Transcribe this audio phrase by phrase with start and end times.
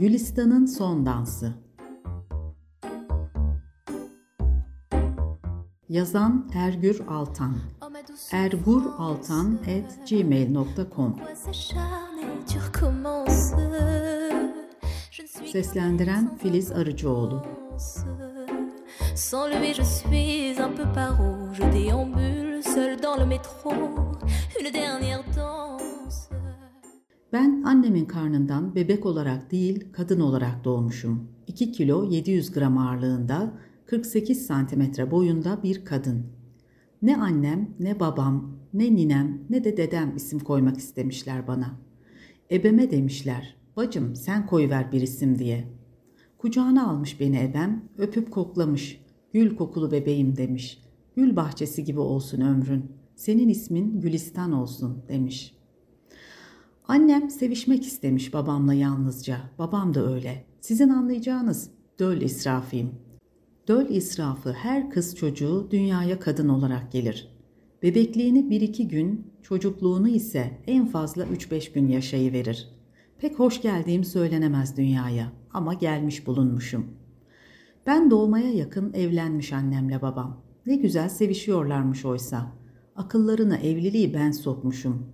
[0.00, 1.54] Gülistan'ın son dansı.
[5.88, 7.56] Yazan Ergür Altan.
[8.32, 11.16] Erguraltan.gmail.com
[15.52, 17.42] Seslendiren Filiz Arıcıoğlu.
[19.14, 21.54] Sans lui je suis un peu paro.
[21.54, 23.70] Je déambule seul dans le métro.
[24.60, 25.99] Une dernière danse
[27.32, 31.28] Ben annemin karnından bebek olarak değil kadın olarak doğmuşum.
[31.46, 33.54] 2 kilo 700 gram ağırlığında
[33.86, 36.26] 48 santimetre boyunda bir kadın.
[37.02, 41.78] Ne annem, ne babam, ne ninem, ne de dedem isim koymak istemişler bana.
[42.50, 45.68] Ebeme demişler, bacım sen koyver bir isim diye.
[46.38, 49.00] Kucağına almış beni ebem, öpüp koklamış.
[49.32, 50.82] Gül kokulu bebeğim demiş.
[51.16, 52.92] Gül bahçesi gibi olsun ömrün.
[53.16, 55.59] Senin ismin Gülistan olsun demiş.
[56.88, 59.36] Annem sevişmek istemiş babamla yalnızca.
[59.58, 60.44] Babam da öyle.
[60.60, 62.90] Sizin anlayacağınız döl israfiyim.
[63.68, 67.28] Döl israfı her kız çocuğu dünyaya kadın olarak gelir.
[67.82, 72.68] Bebekliğini bir iki gün, çocukluğunu ise en fazla üç beş gün yaşayıverir.
[73.18, 76.86] Pek hoş geldiğim söylenemez dünyaya ama gelmiş bulunmuşum.
[77.86, 80.40] Ben doğmaya yakın evlenmiş annemle babam.
[80.66, 82.52] Ne güzel sevişiyorlarmış oysa.
[82.96, 85.06] Akıllarına evliliği ben sokmuşum.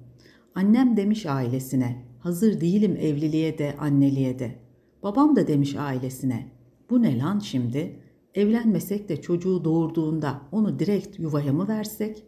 [0.56, 4.58] Annem demiş ailesine, hazır değilim evliliğe de anneliğe de.
[5.02, 6.46] Babam da demiş ailesine,
[6.90, 8.00] bu ne lan şimdi?
[8.34, 12.22] Evlenmesek de çocuğu doğurduğunda onu direkt yuvaya mı versek?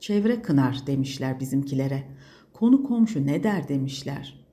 [0.00, 2.04] Çevre kınar demişler bizimkilere.
[2.52, 4.46] Konu komşu ne der demişler.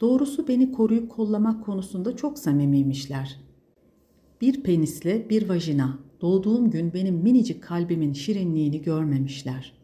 [0.00, 3.40] Doğrusu beni koruyup kollamak konusunda çok samimiymişler.
[4.40, 9.83] Bir penisle bir vajina doğduğum gün benim minicik kalbimin şirinliğini görmemişler.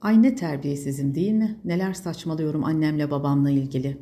[0.00, 1.60] Ay ne terbiyesizim değil mi?
[1.64, 3.98] Neler saçmalıyorum annemle babamla ilgili.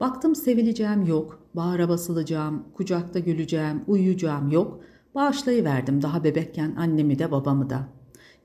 [0.00, 4.80] Baktım sevileceğim yok, bağıra basılacağım, kucakta güleceğim, uyuyacağım yok.
[5.14, 7.88] Bağışlayıverdim daha bebekken annemi de babamı da.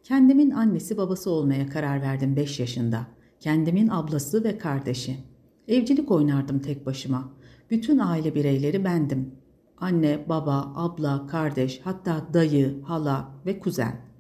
[0.04, 3.08] Kendimin annesi babası olmaya karar verdim 5 yaşında.
[3.40, 5.18] Kendimin ablası ve kardeşi.
[5.68, 7.30] Evcilik oynardım tek başıma.
[7.72, 9.32] Bütün aile bireyleri bendim.
[9.78, 14.13] Anne, baba, abla, kardeş, hatta dayı, hala ve kuzen.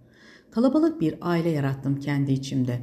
[0.54, 2.80] Kalabalık bir aile yarattım kendi içimde.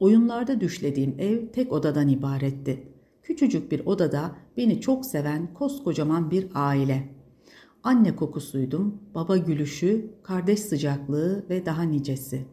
[0.00, 2.88] Oyunlarda düşlediğim ev tek odadan ibaretti.
[3.22, 7.08] Küçücük bir odada beni çok seven koskocaman bir aile.
[7.82, 12.44] Anne kokusuydum, baba gülüşü, kardeş sıcaklığı ve daha nicesi.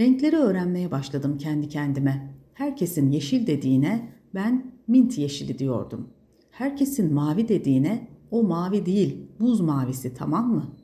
[0.00, 2.34] Renkleri öğrenmeye başladım kendi kendime.
[2.54, 6.08] Herkesin yeşil dediğine ben mint yeşili diyordum.
[6.50, 10.81] Herkesin mavi dediğine o mavi değil, buz mavisi tamam mı?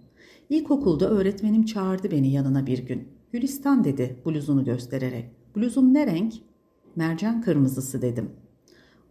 [0.51, 3.09] İlkokulda öğretmenim çağırdı beni yanına bir gün.
[3.33, 5.31] Gülistan dedi bluzunu göstererek.
[5.57, 6.35] Bluzum ne renk?
[6.97, 8.31] Mercan kırmızısı dedim.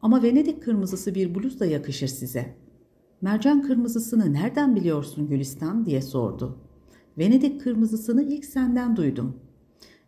[0.02, 2.56] Ama Venedik kırmızısı bir bluz da yakışır size.
[3.22, 6.58] Mercan kırmızısını nereden biliyorsun Gülistan diye sordu.
[7.18, 9.40] Venedik kırmızısını ilk senden duydum.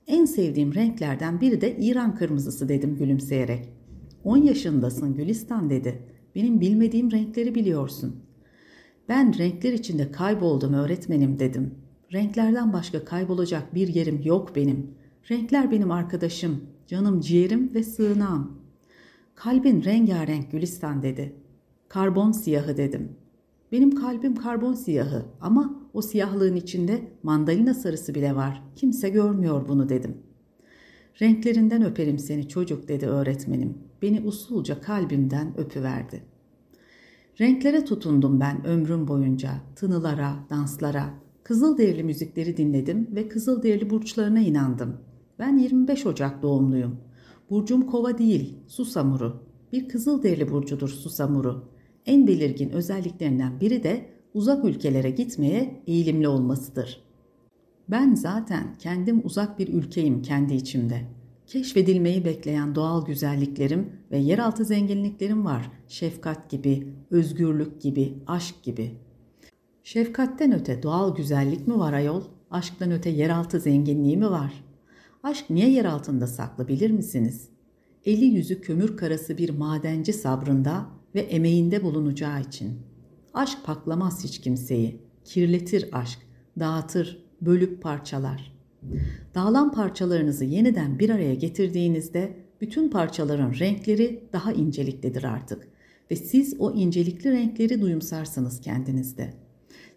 [0.08, 3.70] En sevdiğim renklerden biri de İran kırmızısı dedim gülümseyerek.
[4.24, 6.04] 10 yaşındasın Gülistan dedi.
[6.36, 8.16] Benim bilmediğim renkleri biliyorsun.
[9.10, 11.76] Ben renkler içinde kayboldum öğretmenim dedim.
[12.14, 14.92] Renklerden başka kaybolacak bir yerim yok benim.
[15.32, 18.60] Renkler benim arkadaşım, canım ciğerim ve sığınağım.
[19.36, 21.36] Kalbin rengarenk Gülistan dedi.
[21.88, 23.12] Karbon siyahı dedim.
[23.72, 28.64] Benim kalbim karbon siyahı ama o siyahlığın içinde mandalina sarısı bile var.
[28.76, 30.18] Kimse görmüyor bunu dedim.
[31.22, 33.78] Renklerinden öperim seni çocuk dedi öğretmenim.
[34.02, 36.24] Beni usulca kalbimden öpüverdi.
[37.40, 39.52] Renklere tutundum ben ömrüm boyunca.
[39.76, 41.10] Tınılara, danslara,
[41.44, 44.98] Kızılderili müzikleri dinledim ve Kızılderili burçlarına inandım.
[45.40, 46.98] Ben 25 Ocak doğumluyum.
[47.50, 49.44] Burcum kova değil, susamuru.
[49.74, 51.70] Bir Kızılderili burcudur susamuru.
[52.06, 57.02] En belirgin özelliklerinden biri de uzak ülkelere gitmeye eğilimli olmasıdır.
[57.90, 61.02] Ben zaten kendim uzak bir ülkeyim kendi içimde.
[61.50, 65.72] Keşfedilmeyi bekleyen doğal güzelliklerim ve yeraltı zenginliklerim var.
[65.88, 68.92] Şefkat gibi, özgürlük gibi, aşk gibi.
[69.84, 72.24] Şefkatten öte doğal güzellik mi var ayol?
[72.52, 74.64] Aşktan öte yeraltı zenginliği mi var?
[75.24, 77.50] Aşk niye yer altında saklı bilir misiniz?
[78.06, 80.86] Eli yüzü kömür karası bir madenci sabrında
[81.16, 82.80] ve emeğinde bulunacağı için.
[83.34, 85.02] Aşk paklamaz hiç kimseyi.
[85.24, 86.20] Kirletir aşk,
[86.60, 88.59] dağıtır, bölüp parçalar.
[89.36, 95.68] Dağılan parçalarınızı yeniden bir araya getirdiğinizde bütün parçaların renkleri daha inceliklidir artık
[96.12, 99.34] ve siz o incelikli renkleri duyumsarsınız kendinizde.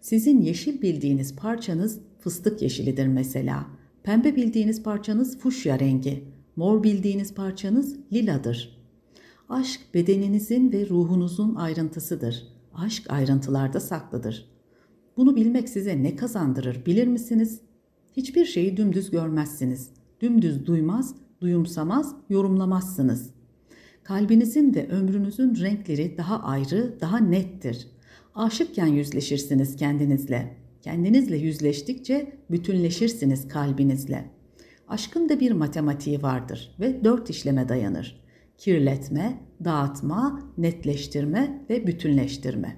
[0.00, 3.66] Sizin yeşil bildiğiniz parçanız fıstık yeşilidir mesela.
[4.02, 6.24] Pembe bildiğiniz parçanız fuşya rengi.
[6.56, 8.82] Mor bildiğiniz parçanız liladır.
[9.48, 12.48] Aşk bedeninizin ve ruhunuzun ayrıntısıdır.
[12.74, 14.52] Aşk ayrıntılarda saklıdır.
[15.16, 17.60] Bunu bilmek size ne kazandırır bilir misiniz?
[18.16, 19.90] Hiçbir şeyi dümdüz görmezsiniz.
[20.20, 23.30] Dümdüz duymaz, duyumsamaz, yorumlamazsınız.
[24.04, 27.88] Kalbinizin ve ömrünüzün renkleri daha ayrı, daha nettir.
[28.34, 30.56] Aşıkken yüzleşirsiniz kendinizle.
[30.82, 34.30] Kendinizle yüzleştikçe bütünleşirsiniz kalbinizle.
[34.88, 38.22] Aşkın da bir matematiği vardır ve dört işleme dayanır.
[38.58, 42.76] Kirletme, dağıtma, netleştirme ve bütünleştirme.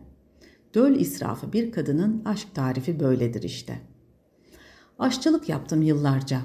[0.75, 3.81] Döl israfı bir kadının aşk tarifi böyledir işte.
[4.99, 6.41] Aşçılık yaptım yıllarca.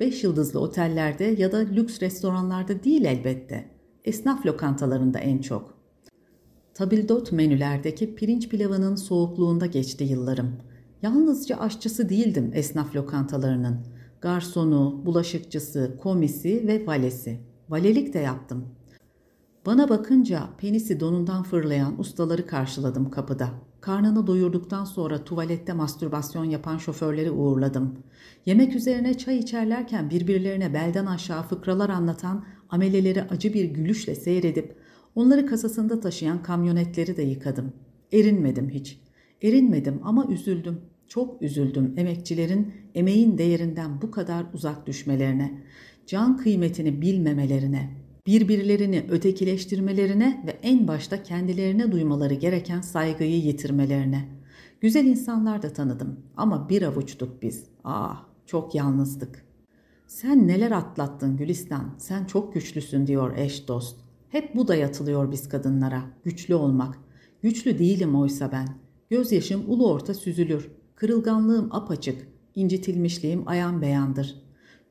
[0.00, 3.70] Beş yıldızlı otellerde ya da lüks restoranlarda değil elbette.
[4.04, 5.74] Esnaf lokantalarında en çok.
[6.74, 10.56] Tabildot menülerdeki pirinç pilavının soğukluğunda geçti yıllarım.
[11.02, 13.86] Yalnızca aşçısı değildim esnaf lokantalarının.
[14.20, 17.40] Garsonu, bulaşıkçısı, komisi ve valesi.
[17.68, 18.64] Valelik de yaptım.
[19.66, 23.50] Bana bakınca penisi donundan fırlayan ustaları karşıladım kapıda.
[23.80, 27.98] Karnını doyurduktan sonra tuvalette mastürbasyon yapan şoförleri uğurladım.
[28.46, 34.76] Yemek üzerine çay içerlerken birbirlerine belden aşağı fıkralar anlatan ameleleri acı bir gülüşle seyredip
[35.14, 37.72] onları kasasında taşıyan kamyonetleri de yıkadım.
[38.12, 39.00] Erinmedim hiç.
[39.42, 40.80] Erinmedim ama üzüldüm.
[41.08, 45.62] Çok üzüldüm emekçilerin emeğin değerinden bu kadar uzak düşmelerine,
[46.06, 47.90] can kıymetini bilmemelerine,
[48.26, 54.28] birbirlerini ötekileştirmelerine ve en başta kendilerine duymaları gereken saygıyı yitirmelerine.
[54.80, 57.64] Güzel insanlar da tanıdım ama bir avuçtuk biz.
[57.84, 59.44] Ah, çok yalnızdık.
[60.06, 64.00] Sen neler atlattın Gülistan, sen çok güçlüsün diyor eş dost.
[64.28, 66.98] Hep bu dayatılıyor biz kadınlara, güçlü olmak.
[67.42, 68.68] Güçlü değilim oysa ben.
[69.10, 70.70] Gözyaşım ulu orta süzülür.
[70.94, 74.42] Kırılganlığım apaçık, incitilmişliğim ayan beyandır.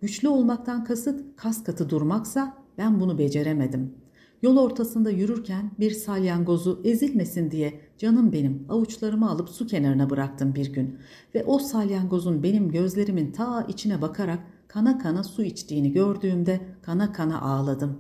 [0.01, 3.93] Güçlü olmaktan kasıt kas katı durmaksa ben bunu beceremedim.
[4.41, 10.73] Yol ortasında yürürken bir salyangozu ezilmesin diye canım benim avuçlarımı alıp su kenarına bıraktım bir
[10.73, 10.97] gün
[11.35, 17.41] ve o salyangozun benim gözlerimin ta içine bakarak kana kana su içtiğini gördüğümde kana kana
[17.41, 17.97] ağladım.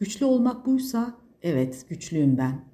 [0.00, 2.64] Güçlü olmak buysa evet güçlüyüm ben.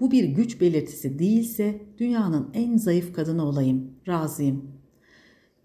[0.00, 4.64] Bu bir güç belirtisi değilse dünyanın en zayıf kadını olayım, razıyım.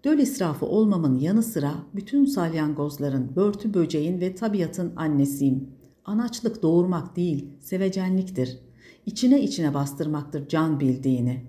[0.04, 5.68] Döl israfı olmamın yanı sıra bütün salyangozların, börtü böceğin ve tabiatın annesiyim.
[6.04, 8.58] Anaçlık doğurmak değil, sevecenliktir.
[9.06, 11.42] İçine içine bastırmaktır can bildiğini.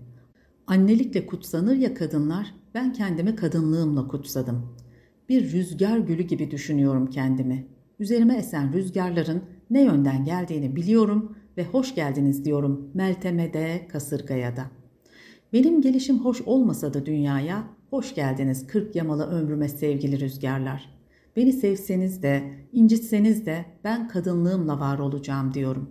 [0.67, 4.75] Annelikle kutsanır ya kadınlar, ben kendimi kadınlığımla kutsadım.
[5.29, 7.67] Bir rüzgar gülü gibi düşünüyorum kendimi.
[7.99, 14.80] Üzerime esen rüzgarların ne yönden geldiğini biliyorum ve hoş geldiniz diyorum Meltem'e de kasırgaya da.
[15.53, 20.89] Benim gelişim hoş olmasa da dünyaya hoş geldiniz kırk yamalı ömrüme sevgili rüzgarlar.
[21.35, 25.89] Beni sevseniz de, incitseniz de ben kadınlığımla var olacağım diyorum.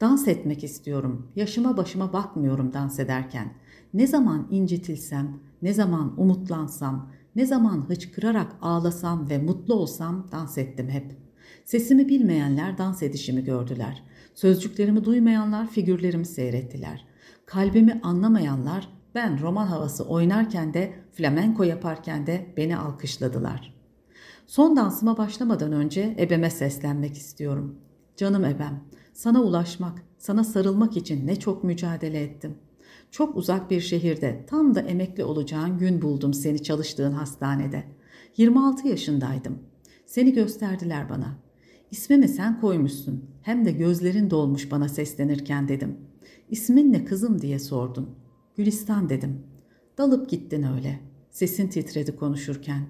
[0.00, 1.26] Dans etmek istiyorum.
[1.36, 3.52] Yaşıma başıma bakmıyorum dans ederken.
[3.94, 10.88] Ne zaman incitilsem, ne zaman umutlansam, ne zaman hıçkırarak ağlasam ve mutlu olsam dans ettim
[10.88, 11.16] hep.
[11.64, 14.02] Sesimi bilmeyenler dans edişimi gördüler.
[14.34, 17.09] Sözcüklerimi duymayanlar figürlerimi seyrettiler.
[17.50, 23.74] Kalbimi anlamayanlar ben roman havası oynarken de flamenko yaparken de beni alkışladılar.
[24.46, 27.78] Son dansıma başlamadan önce ebeme seslenmek istiyorum.
[28.16, 32.58] Canım ebem, sana ulaşmak, sana sarılmak için ne çok mücadele ettim.
[33.10, 37.84] Çok uzak bir şehirde tam da emekli olacağın gün buldum seni çalıştığın hastanede.
[38.36, 39.58] 26 yaşındaydım.
[40.06, 41.49] Seni gösterdiler bana.
[41.90, 43.24] İsmimi sen koymuşsun.
[43.42, 45.96] Hem de gözlerin dolmuş bana seslenirken dedim.
[46.50, 48.10] İsmin ne kızım diye sordun.
[48.56, 49.42] Gülistan dedim.
[49.98, 51.00] Dalıp gittin öyle.
[51.30, 52.82] Sesin titredi konuşurken.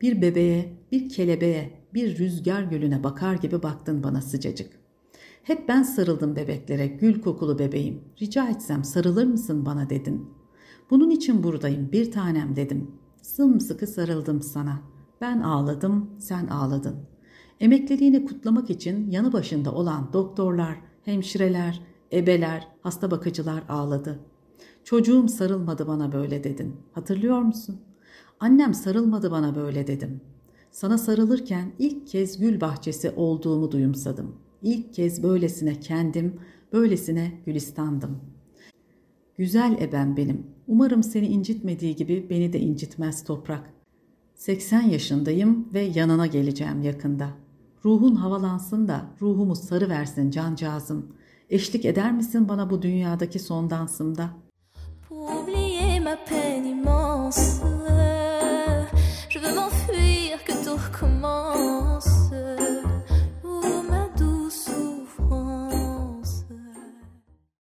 [0.00, 4.70] Bir bebeğe, bir kelebeğe, bir rüzgar gölüne bakar gibi baktın bana sıcacık.
[5.42, 8.00] Hep ben sarıldım bebeklere, gül kokulu bebeğim.
[8.22, 10.30] Rica etsem sarılır mısın bana dedin.
[10.90, 12.90] Bunun için buradayım bir tanem dedim.
[13.22, 14.82] Sımsıkı sarıldım sana.
[15.20, 17.15] Ben ağladım, sen ağladın.
[17.60, 21.80] Emekliliğini kutlamak için yanı başında olan doktorlar, hemşireler,
[22.12, 24.18] ebeler, hasta bakıcılar ağladı.
[24.84, 26.76] Çocuğum sarılmadı bana böyle dedin.
[26.92, 27.80] Hatırlıyor musun?
[28.40, 30.20] Annem sarılmadı bana böyle dedim.
[30.70, 34.36] Sana sarılırken ilk kez gül bahçesi olduğumu duyumsadım.
[34.62, 36.40] İlk kez böylesine kendim,
[36.72, 38.20] böylesine gülistandım.
[39.38, 40.46] Güzel ebem benim.
[40.68, 43.72] Umarım seni incitmediği gibi beni de incitmez toprak.
[44.34, 47.45] 80 yaşındayım ve yanına geleceğim yakında.
[47.86, 51.16] Ruhun havalansın da ruhumu sarı versin cancağızım.
[51.50, 54.30] Eşlik eder misin bana bu dünyadaki son dansımda?
[55.08, 56.85] Pour oublier ma peine